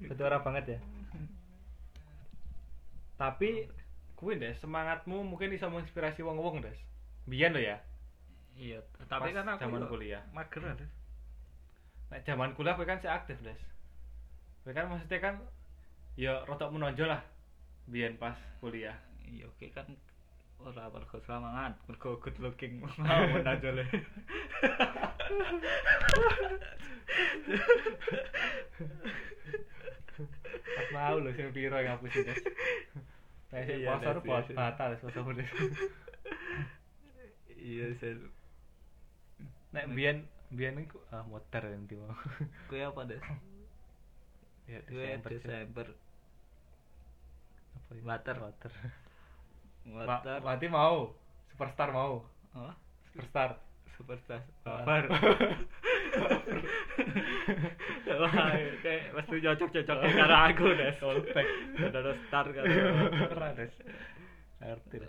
[0.00, 0.78] Betul ora banget ya.
[3.14, 3.70] Tapi
[4.18, 6.76] kuwi deh semangatmu mungkin bisa menginspirasi wong-wong deh.
[7.26, 7.78] Biyen lo ya.
[8.54, 8.78] iya
[9.10, 10.22] tapi Pas kan aku zaman kuliah.
[10.30, 10.86] mager Des
[12.14, 13.58] nek zaman kuliah kan sih aktif des
[14.62, 15.34] kowe kan maksudnya kan
[16.14, 17.18] ya rotok menonjol lah
[17.90, 18.94] biyen pas kuliah
[19.26, 19.82] iya oke kan
[20.62, 21.18] ora mergo
[21.90, 22.94] mergo good looking mau
[23.34, 23.82] menajole
[30.74, 32.38] pas mau lho sing piro yang ngapusi des
[33.50, 34.56] Nek sing Iya, sponsor Des, buat iya, Des.
[34.58, 35.50] batal sponsor des
[37.54, 38.18] iya sel
[39.74, 40.18] nek biyen
[40.50, 42.14] biyen iku ah motor nanti mau.
[42.68, 43.22] Kowe apa des?
[44.64, 45.30] Ya Desember.
[45.34, 45.86] Desember.
[47.74, 48.02] Apa ini?
[48.06, 48.36] Water.
[48.38, 48.72] water
[49.90, 51.12] water Ma- Mati mau.
[51.50, 52.22] Superstar mau.
[53.12, 53.58] Superstar.
[53.96, 54.40] Superstar.
[58.14, 58.30] Wah,
[58.84, 60.96] kayak mesti cocok-cocok karo aku des.
[61.02, 61.48] Callback.
[61.82, 62.68] Ada star karo.
[63.10, 63.74] Keren, Des.
[64.60, 65.02] Takdir.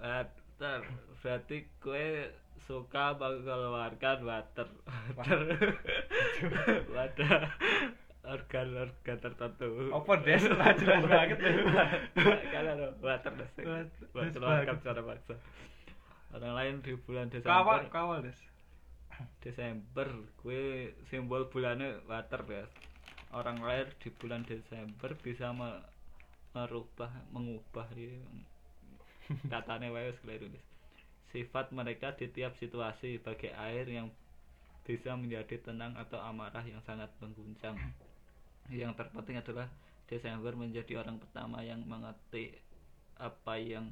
[0.00, 0.80] Water.
[1.20, 2.30] Berarti kue
[2.64, 4.68] suka mengeluarkan water.
[5.18, 5.40] Water.
[6.94, 7.38] Water.
[8.20, 9.90] Organ-organ tertentu.
[9.90, 10.44] Apa, Des?
[10.44, 11.40] Ora jelas banget.
[12.52, 13.52] Kalau ada water des.
[14.12, 14.76] Water, banget.
[14.76, 15.34] secara paksa.
[16.30, 17.50] Orang lain di bulan Desember.
[17.50, 18.38] Kawal, kawal, Des.
[19.44, 20.08] Desember.
[20.40, 22.64] Kue simbol bulannya water ya
[23.30, 25.86] orang lahir di bulan Desember bisa me-
[26.50, 28.10] merubah mengubah ya.
[29.46, 30.66] katanya keliru guys
[31.30, 34.10] sifat mereka di tiap situasi bagai air yang
[34.82, 37.78] bisa menjadi tenang atau amarah yang sangat mengguncang.
[38.70, 39.66] Yang terpenting adalah
[40.06, 42.54] Desember menjadi orang pertama yang mengerti
[43.18, 43.90] apa yang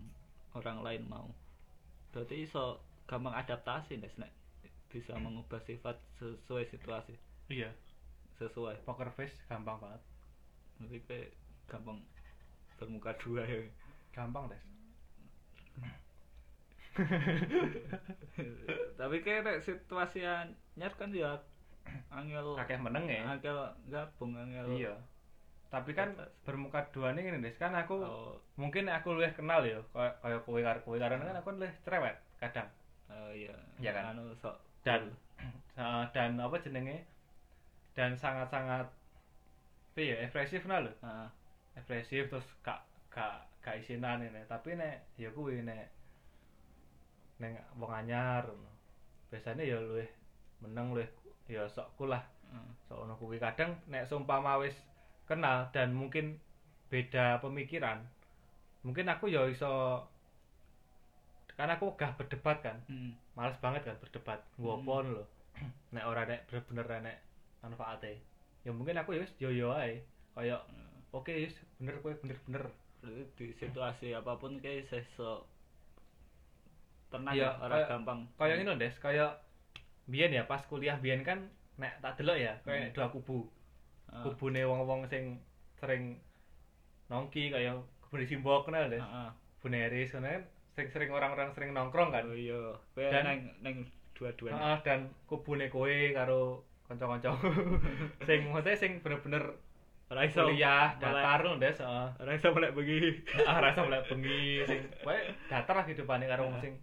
[0.54, 1.30] orang lain mau.
[2.14, 2.78] Berarti iso
[3.10, 4.37] gampang adaptasi nek
[4.88, 7.14] bisa mengubah sifat sesuai situasi
[7.48, 7.72] Iya,
[8.36, 10.02] sesuai poker face gampang banget.
[10.78, 11.28] jadi kayak
[11.66, 11.98] gampang
[12.76, 13.60] bermuka dua ya
[14.12, 14.64] Gampang, Des.
[18.98, 21.38] tapi kayak situasi anyar kan ya
[22.10, 23.22] angel Kakek meneng ya.
[23.28, 24.94] angel gabung angel Iya.
[25.68, 26.32] Tapi kan Atas.
[26.48, 27.52] bermuka dua nih ini.
[27.54, 31.48] Kan aku oh, mungkin aku luwih kenal ya, kayak kowe karo kowe karena kan aku
[31.54, 32.68] luwih cerewet kadang.
[33.08, 34.16] oh iya Iya kan?
[34.16, 34.56] anu sok
[34.88, 35.12] Dan
[35.76, 37.04] eh, dan apa jenenge?
[37.92, 40.92] Dan sangat-sangat apa ya ekspresif nah lho.
[41.76, 42.80] Ekspresif terus gak
[43.12, 44.40] gak gak isinan ini.
[44.48, 45.92] Tapi nek ya kuwi nek
[47.36, 48.48] neng wong anyar.
[49.28, 50.08] Biasanya ya luwih
[50.64, 51.10] meneng luwih
[51.52, 52.24] ya sok cool lah.
[52.48, 52.64] ah.
[52.88, 54.72] sok ono kuwi kadang nek seumpama wis
[55.28, 56.40] kenal dan mungkin
[56.88, 58.00] beda pemikiran
[58.80, 60.00] mungkin aku ya iso
[61.58, 63.12] kan aku gak berdebat kan Hmm.
[63.38, 65.24] Males banget kan berdebat ngopon lho.
[65.94, 67.16] Nek ora nek bener-bener nek
[67.62, 68.18] manfaate.
[68.66, 70.02] Ya mungkin aku ya wis yo yo ae.
[70.34, 70.58] Kaya
[71.10, 72.66] oke wis bener kowe bener-bener.
[73.38, 75.46] Di situasi apa pun kayak seso
[77.08, 78.20] tenang Iya, ya, orang kayak- gampang.
[78.36, 79.26] kaya ini loh des kaya
[80.04, 81.40] biyen ya pas kuliah biyen kan
[81.78, 82.92] nek tak delok ya kaya Hmm.
[82.92, 83.48] dua kubu.
[84.08, 85.36] Ah, kubune wong-wong sing
[85.76, 86.16] sering
[87.06, 89.30] nongki kaya kebun simbok kenal deh ah, ah.
[89.60, 90.24] Buneris kan
[90.78, 92.22] sering-sering orang-orang sering nongkrong kan?
[92.30, 92.78] Oh iya.
[92.94, 93.76] Dan- neng neng
[94.14, 94.54] dua-duanya?
[94.54, 97.34] Heeh, dan kubune kowe karo kanca-kanca.
[98.30, 99.58] Sing maksudnya sing bener-bener
[100.08, 101.74] ora iso kuliah datar lho des.
[101.82, 102.08] Heeh.
[102.22, 103.26] Ora iso melek bengi.
[103.42, 105.18] Ah rasa mulai bengi sing kowe
[105.50, 106.78] datar lah hidupane karo wong sing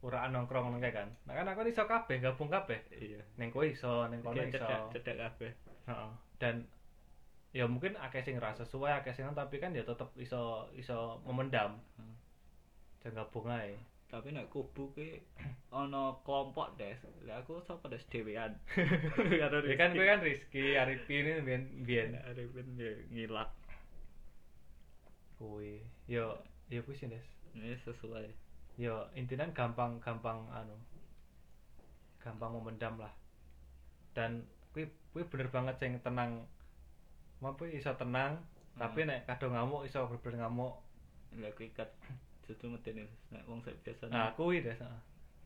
[0.00, 1.10] uraan nongkrong ngono kae kan.
[1.26, 2.78] Nah kan aku iso kabeh gabung kabeh.
[2.94, 3.20] Iya.
[3.36, 4.62] Ning kowe iso ning kono iso.
[4.62, 5.50] cedak cedak kabeh.
[5.90, 6.10] Heeh.
[6.38, 6.54] Dan
[7.52, 11.76] ya mungkin akeh sing rasa sesuai, akeh sing tapi kan ya tetep iso iso memendam.
[13.04, 13.76] Jangan gabung ae.
[14.14, 15.18] tapi nek kubu ki
[15.74, 16.94] ana kelompok des
[17.26, 18.54] lah aku sapa des dhewean
[19.42, 23.50] karo Ya kan kowe kan Rizky, Arifin ini biyen biyen Arifin ya ngilak
[25.34, 25.66] kowe.
[26.06, 26.38] Yo
[26.70, 27.26] ya kuwi sih, Des.
[27.58, 28.30] ini sesuai
[28.78, 30.78] Yo intinya gampang-gampang anu.
[32.22, 33.12] Gampang memendam lah.
[34.14, 36.46] Dan kuwi kuwi bener banget sing tenang.
[37.42, 38.38] Mampu iso tenang,
[38.78, 39.10] tapi Hmm.
[39.10, 40.74] nek kadang ngamuk iso bener-bener ngamuk.
[41.34, 41.74] lah kuwi
[42.44, 44.98] justru medeni nek wong sing biasa Nah, kuwi heeh.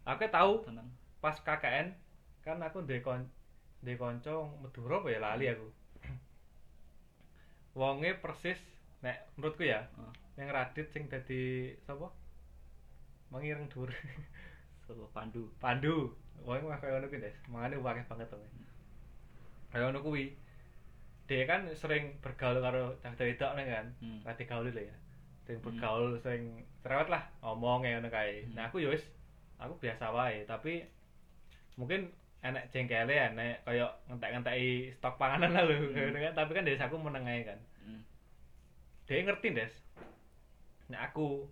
[0.05, 1.93] Aku tahu tenang pas KKN
[2.43, 3.27] kan aku ndek kon
[3.83, 4.33] ndek kanca
[4.63, 5.69] Madura apa ya lali aku.
[7.79, 8.59] Wonge persis
[9.05, 10.11] nek menurutku ya, Ah.
[10.35, 12.11] yang Radit sing dadi sapa?
[13.31, 13.91] Mengireng dhuwur.
[14.87, 16.11] sapa pandu Pandu.
[16.43, 17.37] Wonge mah kaya ngono kuwi, Des.
[17.51, 18.39] Mangane akeh banget to.
[19.71, 20.35] Kaya ngono kuwi.
[21.29, 23.87] Dia kan sering bergaul karo cah wedok nih kan.
[24.01, 24.21] Hmm.
[24.25, 24.97] Gaul lho ya.
[25.57, 25.65] Hmm.
[25.65, 26.45] bergaul, sering
[26.85, 28.45] cerewet lah ngomong kayak ngono kae.
[28.45, 28.53] Hmm.
[28.53, 29.05] Nah, aku ya wis
[29.57, 30.85] aku biasa wae, tapi
[31.81, 32.13] mungkin
[32.45, 36.13] enek jengkele enek kaya ngentek-ngenteki stok panganan lah lho Hmm.
[36.13, 36.35] kan.
[36.37, 37.59] Tapi kan dari aku meneng ae kan.
[37.81, 38.03] Hmm.
[39.09, 39.73] Dia ngerti, Des.
[40.93, 41.49] Nek aku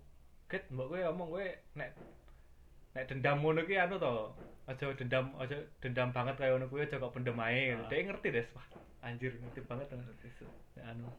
[0.47, 1.91] Ket, mbok kowe ngomong kowe nek
[2.95, 4.31] nek dendam ngono ki anu to
[4.63, 7.83] aja dendam aja dendam banget kayak ngono kuwi aja kok pendem ae Ah.
[7.91, 8.63] dia ngerti des wah
[9.03, 11.11] anjir ngerti banget Nek anu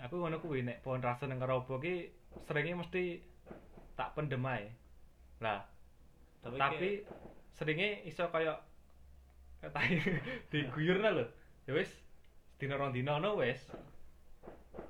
[0.00, 2.08] aku ngono kuwi nek pohon rasa nang karo ki
[2.46, 3.20] seringnya mesti
[3.98, 4.72] tak pendem ae
[5.44, 5.64] lah
[6.40, 6.88] tapi, tapi
[7.52, 8.58] seringnya iso kayak
[9.60, 10.00] tai
[10.52, 11.24] diguyur lho
[11.68, 11.92] ya wis
[12.56, 13.60] dina rong dina no wis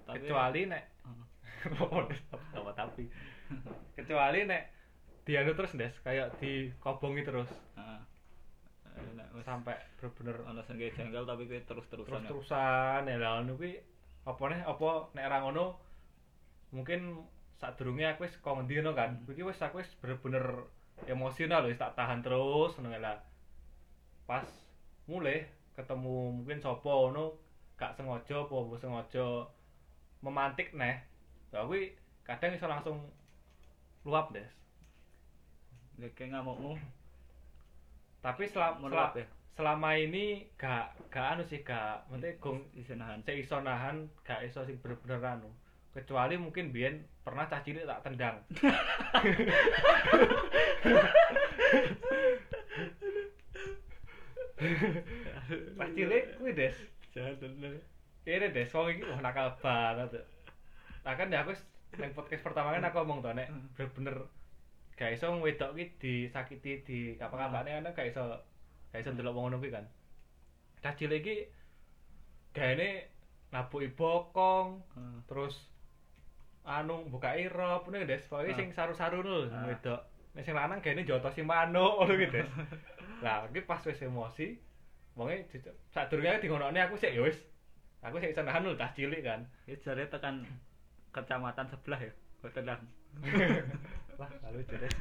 [0.06, 1.24] tapi kecuali nek Ah.
[2.62, 3.08] apa tapi
[3.98, 4.62] kecuali nek
[5.26, 7.98] dianu terus des kayak dikobongi terus Ah.
[9.00, 12.26] Eh, sampai bener-bener ana sing janggal tapi kuwi terus-terusan.
[12.26, 12.28] ya.
[12.30, 13.80] terus-terusan ya lah ngono kuwi
[14.26, 14.60] apa nih?
[14.64, 15.76] Apa nek ra ngono
[16.70, 17.24] mungkin
[17.60, 19.10] sadurunge aku wis kok ngendi ngono kan?
[19.28, 20.68] Iki wis aku wis bener-bener
[21.08, 23.18] emosional wis tak tahan terus ngono lah.
[24.28, 24.44] Pas
[25.08, 27.34] mulai ketemu mungkin sapa ngono
[27.80, 29.26] gak sengaja apa sengaja
[30.20, 31.00] memantik neh.
[31.50, 33.08] Ya kuwi kadang iso langsung
[34.04, 34.48] luap des
[36.16, 36.80] kayak ngamukmu.
[38.20, 39.24] Tapi selama Meluap ya?
[39.56, 43.20] Selama ini gak gak anu sih gak maksudnya gong isi nahan.
[43.26, 45.50] sik iso nahan gak iso sing bener-bener anu
[45.90, 48.36] kecuali mungkin biyen pernah cah cilik tak tendang
[55.78, 56.76] cah cilik kuwi des
[57.10, 57.82] Jahat bener.
[58.22, 60.22] kene des wong iki wah nakal banget
[61.02, 61.56] nah kan ya aku
[61.98, 63.66] nang podcast pertama kan aku ngomong to nek Hmm.
[63.74, 64.16] bener-bener
[64.94, 68.22] gak iso wedok ki disakiti di kapan-kapane kan gak iso
[68.98, 69.86] iso ndelok wong ngono kuwi kan
[70.82, 71.36] cah cilik iki
[72.56, 73.06] gaene
[73.54, 75.18] nabuki bokong Ah.
[75.30, 75.54] terus
[76.66, 78.58] anu buka irop ngono Des pokoke Ah.
[78.58, 79.68] sing saru-saru lho sing Ah.
[79.70, 80.00] wedok
[80.34, 82.48] nek sing lanang gene jotosi manuk ngono ki Des
[83.24, 84.58] lah iki pas wis emosi
[85.14, 85.46] wonge
[85.94, 87.38] sadurunge di ngonone aku sik ya wis
[88.02, 90.42] aku sik iso nahan lho tas cilik kan Ini jare tekan
[91.14, 92.12] kecamatan sebelah ya.
[92.40, 92.54] Kok
[94.20, 94.92] wah lalu Des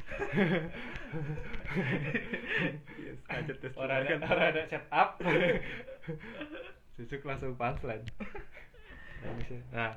[2.96, 3.76] Yes, lanjut terus.
[3.76, 5.20] ora ada ora ada set up.
[6.96, 8.04] Cucuk langsung punchline.
[9.76, 9.92] Nah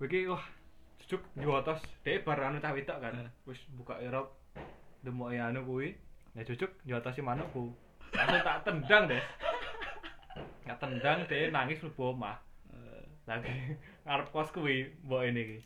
[0.00, 0.40] iki wah
[1.04, 3.28] Cucuk nyotos dhewe bar anu cah wedok kan?
[3.28, 3.30] Eh.
[3.44, 4.32] wis buka irop
[5.04, 5.92] demoke anu kuwi.
[6.32, 7.76] Ya Cucuk nyotosi manukku.
[8.16, 9.22] Langsung tak tendang deh
[10.64, 12.40] tak tendang dhewe nangis mlebu omah.
[12.72, 13.76] Eh, lagi
[14.08, 15.60] ngarep kos kuwi mbok ini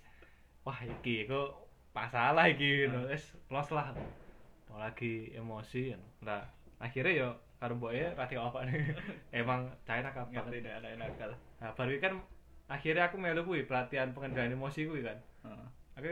[0.65, 1.64] wah iki kok
[1.95, 3.95] masalah iki ngono wis los lah.
[4.67, 5.95] Mau lagi emosi
[6.27, 6.43] nah
[6.83, 7.29] akhirnya yo
[7.63, 8.93] karo mboke rati apa nih?
[9.41, 10.27] Emang nakal.
[10.29, 11.31] Ngerti banget nek anak nakal.
[11.63, 12.13] nah baru kan
[12.67, 15.19] akhirnya aku melu kuwi pelatihan pengendalian emosi kuwi kan.
[15.47, 15.69] Heeh.
[15.95, 16.11] aku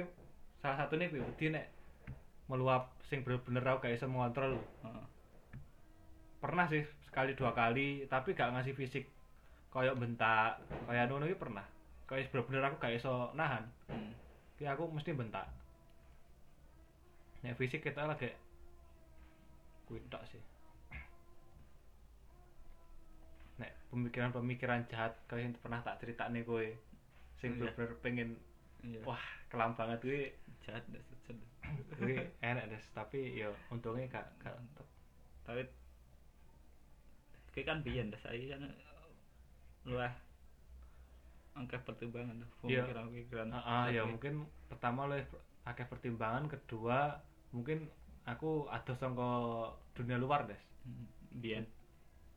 [0.62, 1.66] salah satu nih kuwi wedi nek
[2.46, 4.54] meluap sing bener-bener aku gak iso mengontrol.
[4.86, 5.06] Heeh.
[6.42, 9.10] pernah sih sekali dua kali tapi gak ngasih fisik.
[9.74, 11.66] Kayak bentak kayak anu iki pernah.
[12.06, 13.66] Kayak bener-bener aku gak iso nahan.
[13.90, 14.14] Hmm.
[14.54, 15.61] Ki aku mesti bentak
[17.42, 18.30] nek fisik kita lagi
[19.84, 20.42] kuwi tok sih
[23.58, 26.62] nek pemikiran-pemikiran jahat yang pernah tak ceritane kowe
[27.36, 27.58] sing Iya.
[27.68, 28.28] bener-bener pengen
[28.82, 29.00] Iya.
[29.02, 30.22] wah kelam banget kuwi
[30.62, 31.38] jahat sejen.
[31.98, 34.54] kuwi enak des tapi yo untungnya gak gak
[35.42, 35.62] Tapi
[37.52, 38.62] kayak kan biyen dah saya kan
[39.84, 40.14] luah
[41.52, 42.86] angka pertimbangan Iya.
[42.86, 43.50] pemikiran-pemikiran.
[43.50, 45.26] Ah, ah, ya mungkin pertama oleh
[45.62, 47.18] akeh pertimbangan kedua
[47.52, 47.78] mungkin
[48.24, 49.30] aku ada sangka
[49.96, 51.06] dunia luar des Hmm,
[51.38, 51.62] biyen.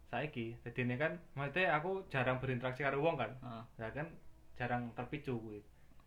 [0.05, 3.63] saiki jadi ini kan maksudnya aku jarang berinteraksi karo wong kan Heeh.
[3.81, 4.07] ya kan
[4.55, 5.59] jarang terpicu kuwi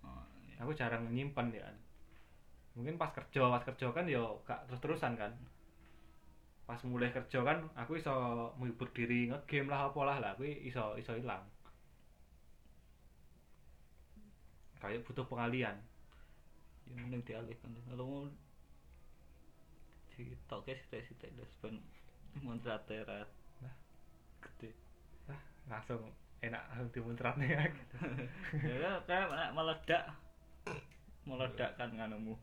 [0.07, 0.55] Oh, iya.
[0.63, 1.77] aku jarang nyimpen ya kan
[2.79, 5.33] mungkin pas kerja pas kerja kan yo gak terus terusan kan
[6.69, 8.15] pas mulai kerja kan aku iso
[8.61, 11.43] menghibur diri ngegame lah apa lah lah aku iso iso hilang
[14.81, 15.77] kayak butuh pengalian
[16.89, 17.69] Ya mending dialihkan.
[17.85, 18.33] Kalau
[20.19, 21.79] mau ditoke sithik-sithik terus ben
[22.43, 23.31] muntrat-terat.
[23.63, 23.75] Nah.
[24.43, 24.75] Gede.
[25.31, 26.11] ah langsung
[26.43, 27.75] enak langsung dimuntrat nih ya kan
[29.07, 30.05] kayak meledak.
[31.23, 32.35] Meledakkan nganumu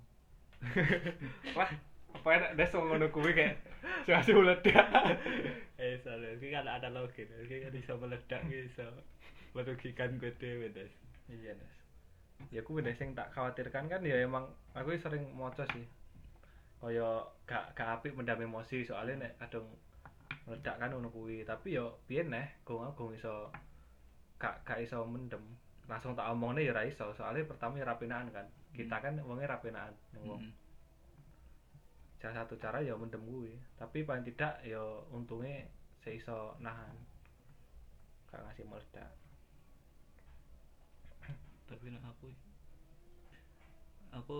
[1.56, 1.70] wah
[2.16, 3.60] apa enak des ngono kuwi kayak
[4.08, 4.88] situasi meledak.
[5.76, 7.28] Eh soalnya ini kan ada login.
[7.28, 8.88] Ini kan bisa meledak bisa
[9.52, 10.88] merugikan gue dewe des.
[11.28, 11.76] Iya des.
[12.48, 15.84] Ya aku des yang tak khawatirkan kan ya emang aku sering moco sih
[16.80, 19.66] kaya gak gak apik mendam emosi soalnya nek kadang
[20.46, 21.42] meledak kan ngono kuwi.
[21.48, 23.50] Tapi yo piye neh gong aku gong iso
[24.38, 25.42] gak gak iso mendem.
[25.86, 28.46] Langsung tak omongne ya ra iso soalnya pertama ya rapenaan kan.
[28.76, 30.42] Kita kan wonge rapenaan wong.
[30.42, 30.54] Hmm.
[32.16, 33.54] salah satu cara ya mendem kuwi.
[33.78, 34.82] Tapi paling tidak ya
[35.14, 35.66] untungnya
[36.02, 36.96] saya iso nahan.
[38.30, 39.12] Gak ngasih meledak.
[41.70, 42.30] Tapi nek aku
[44.16, 44.40] aku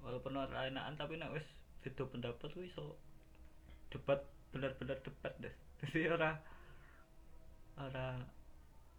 [0.00, 1.46] walaupun ora enakan tapi nek wis
[1.84, 2.96] beda pendapat kuwi iso
[3.92, 4.20] debat
[4.52, 5.54] bener-bener debat deh.
[5.80, 6.36] Jadi ora
[7.80, 8.20] ora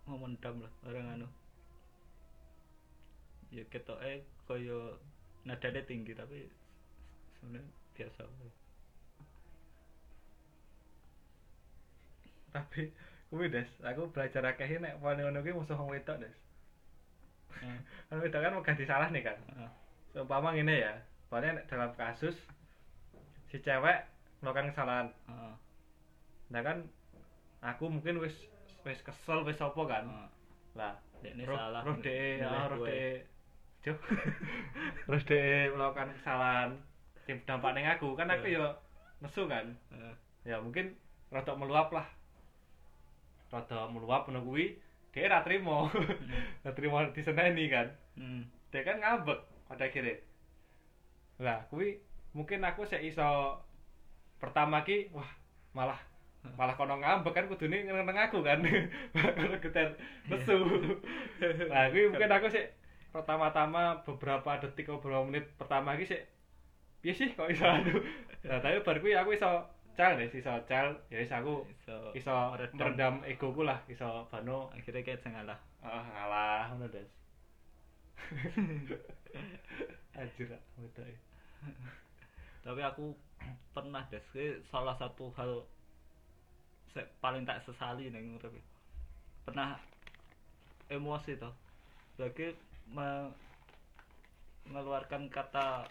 [0.09, 1.27] memendam lah orang anu
[3.53, 4.79] ya ketoke kaya
[5.45, 6.49] nadane tinggi tapi
[7.37, 8.51] sebenarnya biasa wae.
[12.51, 12.81] Tapi
[13.29, 16.35] kuwi des aku belajar akeh nek wani ngono kuwi musuh wong wedok des.
[18.09, 19.37] Kan wedok kan megah disalah nih kan
[20.11, 20.93] Seumpama ngene ya
[21.55, 22.35] nek dalam kasus
[23.47, 24.03] si cewek
[24.43, 25.53] melakukan kesalahan Heeh.
[26.51, 26.83] nah kan
[27.63, 28.35] aku mungkin wis
[28.83, 30.29] wis kesel wis apa kan Heeh.
[30.75, 30.93] lah
[31.47, 32.19] roh salah, roh de
[32.75, 33.23] gue.
[33.79, 33.91] de
[35.07, 35.41] roh de
[35.79, 36.69] melakukan kesalahan
[37.23, 38.59] sing dampak ning aku kan aku Iya.
[38.59, 38.67] yo
[39.23, 40.13] nesu kan Heeh.
[40.51, 40.91] ya mungkin
[41.31, 42.07] rada meluap lah
[43.47, 44.75] rada meluap kuwi
[45.15, 45.87] dia ra trimo
[46.67, 48.43] ra trimo diseneni kan Hmm.
[48.75, 49.39] dia kan ngambek
[49.71, 50.19] pada akhirnya.
[51.39, 52.03] Lah kuwi
[52.35, 53.55] mungkin aku sik iso
[54.35, 55.27] pertama ki wah
[55.71, 55.99] malah
[56.57, 58.59] malah kono ngambek kan kudune ngeneng aku kan.
[59.15, 59.95] Kalau geter
[60.27, 60.57] nesu
[61.71, 62.75] nah kuwi mungkin aku sik
[63.15, 66.21] pertama-tama beberapa detik atau beberapa menit pertama ki sik
[66.99, 67.63] piye sih kok iso?
[67.79, 67.95] Anu
[68.43, 69.63] nah tapi bar kuwi aku iso
[69.95, 70.99] cal deh iso cal.
[71.07, 72.35] Ya wis aku iso iso
[72.75, 73.23] meredam.
[73.23, 74.67] egoku lah iso bano.
[74.75, 77.20] Akhirnya kayak ngalah ah ngalah ngono des
[80.21, 80.59] anjir e.
[82.61, 83.15] tapi aku
[83.73, 85.65] pernah deh kuwi salah satu hal
[86.93, 88.63] se- paling tak sesali ning urip iki.
[89.47, 89.79] pernah
[90.91, 91.55] emosi toh.
[92.19, 92.53] Bagi
[92.91, 93.33] me-
[94.69, 95.87] mengeluarkan kata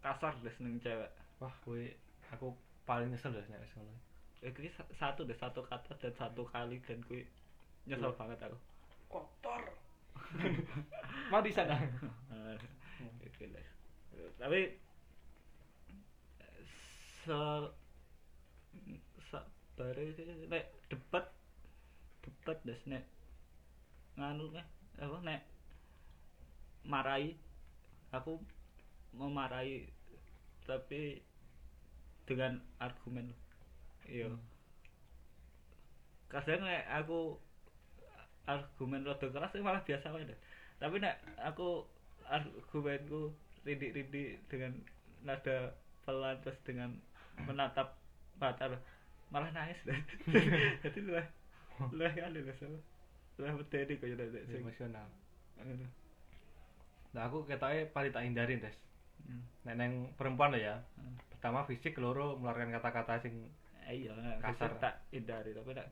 [0.00, 1.10] kasar deh ning cewek.
[1.42, 1.92] Wah kuwi
[2.32, 2.54] aku
[2.88, 3.94] paling nyesel des nek wis ngono.
[4.40, 7.26] Iki sa- satu deh satu kata dan satu kali dan kuwi
[7.84, 8.56] nyesel banget aku.
[9.12, 9.87] Kotor
[11.30, 11.76] mau di sana.
[14.40, 14.60] Tapi
[17.26, 17.38] se
[19.28, 21.28] sabare sih, nek debat
[22.24, 23.04] debat des nek
[24.16, 24.66] nganu nek
[24.98, 25.40] apa nek
[26.88, 27.36] marai
[28.10, 28.40] aku
[29.12, 29.84] memarahi
[30.64, 31.20] tapi
[32.24, 33.32] dengan argumen
[34.08, 34.40] iya Hmm.
[36.28, 37.40] kadang nek aku
[38.48, 40.38] argumen rada keras sih malah biasa wae deh.
[40.80, 41.84] tapi nek aku
[42.24, 43.28] argumenku
[43.62, 44.72] rindik-rindik dengan
[45.20, 46.96] nada pelan terus dengan
[47.44, 47.92] menatap
[48.40, 48.72] mata
[49.28, 50.00] malah nangis deh.
[50.82, 51.12] jadi lu
[51.92, 52.78] lu kan lu sama
[53.38, 55.06] lu medeni kaya nek sing emosional
[57.12, 58.76] nah aku ketoknya paling tak hindarin des
[59.18, 59.42] Hmm.
[59.66, 61.18] nek neng perempuan lo ya Hmm.
[61.28, 63.34] pertama fisik loro mengeluarkan kata-kata sing
[63.84, 64.70] Eh, iya nek Kasar.
[64.78, 65.88] tak hindari tapi nek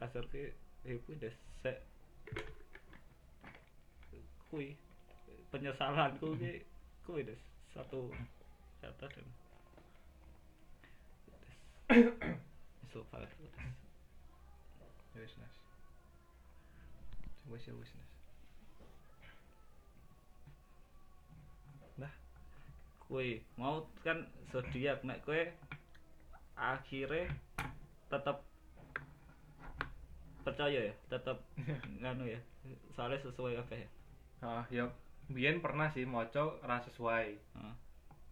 [0.00, 0.50] kasar ki
[0.88, 1.76] iku des sek
[4.50, 4.76] kui.
[5.50, 6.52] Penyesalanku ki
[7.06, 7.38] kui des
[7.74, 8.10] satu
[8.82, 9.26] kata dan
[12.92, 13.20] so ya
[15.14, 15.32] wis
[17.46, 17.90] wis ya wis
[21.96, 22.12] nah
[23.06, 23.40] kui.
[23.56, 25.06] Mau kan zodiak.
[25.06, 25.40] Nek kowe
[26.58, 27.30] akhirnya
[28.10, 28.42] tetap
[30.46, 31.42] percaya ya tetap
[32.00, 32.38] nganu ya
[32.94, 33.88] soalnya sesuai apa ya.
[34.42, 34.86] Ah ya
[35.26, 37.26] biyen pernah sih moco ra sesuai.
[37.34, 37.74] Heeh.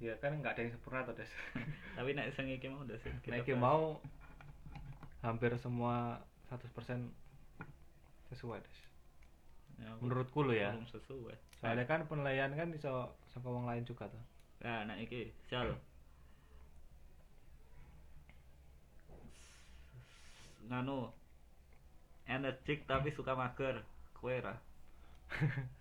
[0.02, 1.30] ya kan nggak ada yang sempurna tuh des.
[1.98, 3.58] Tapi nek sing iki mau iki bahas.
[3.58, 3.82] mau
[5.26, 6.70] hampir semua 100%
[8.30, 8.78] sesuai des.
[9.74, 10.70] Ya, menurutku lo ya.
[10.70, 11.34] belum sesuai.
[11.58, 14.22] Soalnya kan penilaian kan bisa sama wong lain juga tuh
[14.64, 15.76] nah nek iki sal
[20.64, 21.12] nganu
[22.28, 23.84] energik tapi suka mager.
[24.16, 24.54] Kue ra?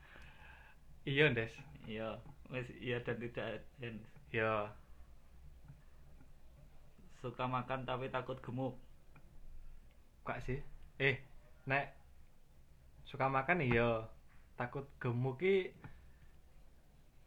[1.04, 1.52] Iya des.
[1.84, 2.16] Iya.
[2.48, 4.00] Wis iya dan tidak dan
[4.32, 4.72] ya
[7.20, 8.80] suka makan tapi takut gemuk.
[10.24, 10.64] Kak sih.
[10.96, 11.20] Eh
[11.68, 11.92] nek
[13.04, 14.08] suka makan iya.
[14.56, 15.76] Takut gemuk ki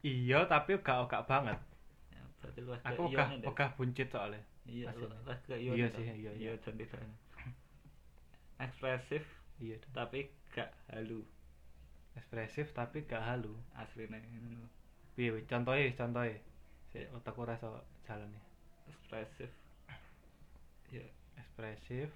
[0.01, 1.61] iya tapi gak gak banget.
[2.09, 4.41] Ya, berarti aku iya gak gak buncit soalnya.
[4.65, 4.89] Iya
[5.53, 6.31] iya Iya sih, iya, iya.
[6.33, 6.53] Iya.
[6.65, 7.05] dan tidak
[8.61, 9.23] ekspresif
[9.61, 11.21] iya tapi gak halu.
[12.17, 13.53] Ekspresif tapi gak halu.
[13.77, 14.69] Aslinya ngono.
[15.17, 15.49] piye wi?
[15.49, 16.37] contohnya contohnya
[16.93, 17.73] si otakku rasa
[18.05, 18.45] jalan nih
[18.93, 19.51] ekspresif.
[20.93, 21.07] Ya
[21.41, 22.09] ekspresif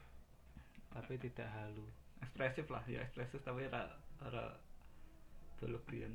[0.93, 1.85] tapi tidak halu.
[2.21, 3.89] Ekspresif lah ya ekspresif tapi ora
[4.21, 4.45] ora
[5.61, 6.13] berlebihan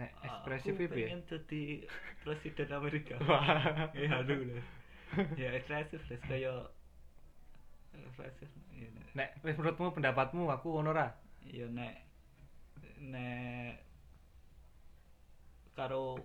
[0.00, 1.62] nek ekspresif aku itu ya pengen jadi
[2.24, 3.14] presiden Amerika.
[3.28, 3.92] Wah.
[3.92, 4.64] ya aduh lah.
[5.36, 6.72] Ya ekspresif lah kayak
[7.96, 11.12] ekspresif ya nek nek menurutmu pendapatmu aku ngono ra
[11.44, 11.94] ya nek
[13.02, 13.82] nek
[15.76, 16.16] karo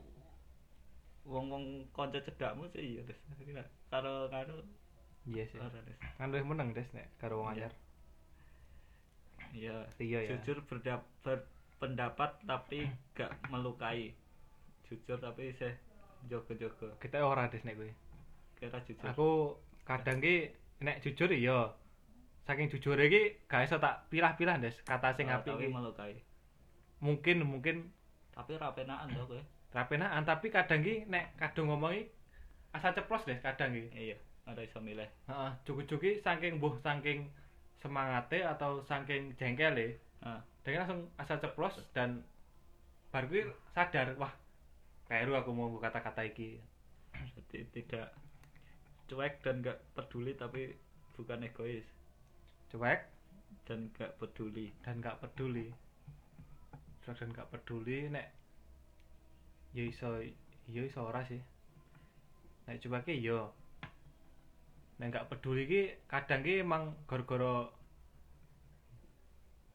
[1.27, 3.19] wong-wong kanca cedakmu sih iya Des.
[3.91, 4.63] Karo karo
[5.27, 5.59] Iya sih.
[6.15, 7.67] Kan luwih meneng Des nek karo wong Iya.
[7.67, 7.73] anyar.
[9.51, 9.77] Iya.
[9.99, 10.29] Iya ya.
[10.39, 14.15] Jujur berdap berpendapat tapi gak melukai.
[14.87, 15.75] Jujur tapi isih
[16.31, 16.95] jogo-jogo.
[17.03, 17.91] Kita ora Des nek kowe.
[18.55, 19.03] Kira jujur.
[19.11, 19.29] Aku
[19.83, 21.73] kadang ki nek jujur iya.
[22.43, 25.67] Saking jujur iki gak iso tak pilah-pilah Des kata sing apik iki.
[25.67, 26.15] melukai.
[26.99, 27.91] Mungkin mungkin
[28.31, 29.41] Tapi rapenaan to kowe.
[29.69, 32.07] rapenaan tapi kadang ki nek kadung ngomongi
[32.71, 33.89] asal ceplos Des kadang ki.
[33.91, 35.09] Iya, ora iso milih.
[35.25, 37.27] Heeh, cukup-cukup saking mbuh saking
[37.77, 42.25] semangate atau saking jengkele, Ah, dia langsung asal ceplos dan
[43.07, 44.33] baru sadar, wah,
[45.05, 46.57] keliru aku mau kata-kata iki.
[47.13, 48.07] jadi tidak
[49.07, 50.75] cuek dan gak peduli tapi
[51.15, 51.87] bukan egois
[52.67, 52.99] Cuek
[53.63, 54.75] dan gak peduli.
[54.83, 55.71] dan gak peduli.
[57.03, 58.27] Cuek dan gak peduli nek
[59.71, 60.19] ya iso
[60.67, 61.39] ya iso ora sih.
[62.67, 63.55] Nek cuek ki yo.
[64.99, 65.81] Nek gak peduli ki
[66.11, 67.71] kadang ki emang gara-gara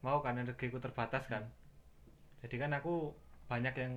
[0.05, 1.49] mau kan energiku terbatas kan.
[2.45, 3.09] Jadi kan aku
[3.49, 3.93] banyak yang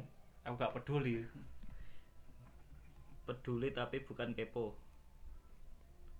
[0.48, 1.20] aku gak peduli.
[3.28, 4.85] Peduli tapi bukan kepo.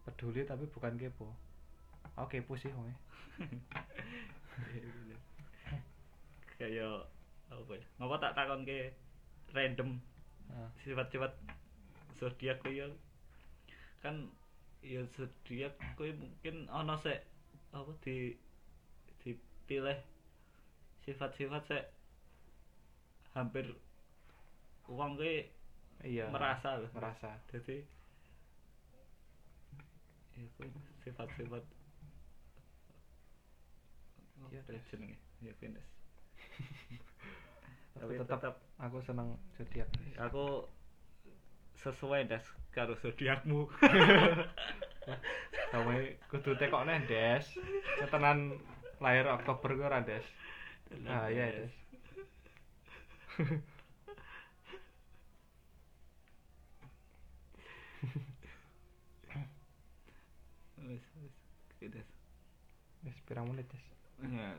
[0.07, 1.27] Peduli tapi bukan kepo.
[2.15, 2.89] Aku kepo sih wong.
[6.57, 7.11] Kayak
[7.53, 7.85] apa ya?
[8.01, 8.91] Ngapa tak takon ke
[9.53, 10.01] random
[10.47, 10.71] Heeh.
[10.83, 11.33] sifat-sifat
[12.17, 12.87] zodiak ya
[14.01, 14.31] kan
[14.81, 17.27] ya zodiak kuwi mungkin ana sek
[17.75, 18.33] apa di
[19.21, 19.99] dipilih
[21.05, 21.85] sifat-sifat sek
[23.35, 23.75] hampir
[24.89, 25.51] uang kuwi
[26.05, 26.29] Iya.
[26.29, 27.41] merasa loh merasa.
[27.49, 27.81] jadi
[30.37, 30.69] ya kuwi
[31.03, 31.65] sifat-sifat
[34.47, 35.87] Iya, ya jenenge ya Venus
[37.97, 39.89] Tapi tetap tetap- aku seneng zodiak.
[40.21, 40.69] aku
[41.77, 43.65] sesuai das karo zodiakmu
[45.67, 45.93] Kamu
[46.27, 47.47] kudu tekok neh, Des.
[47.99, 48.59] Ketenan
[48.99, 50.23] lahir Oktober kuwi ora, Des.
[51.07, 51.73] Ah, iya, Des.
[60.89, 61.33] wis wis
[61.87, 62.11] Oke, Des.
[63.07, 63.85] Wis pirang menit, Des?
[64.19, 64.59] Ya,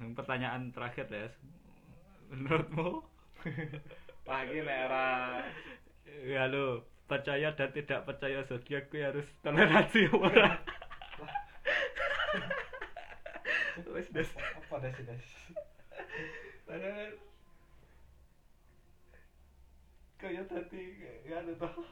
[0.00, 1.28] yang pertanyaan terakhir Des.
[2.32, 3.04] Menurutmu?
[4.24, 5.04] Pagi nek ora
[6.24, 10.56] ya lo percaya dan tidak percaya zodiak kuwi harus toleransi ora
[13.92, 14.32] wis Des.
[14.32, 15.26] Apa Des, Des?
[16.64, 17.12] Padahal
[20.16, 21.84] kaya tadi ya toh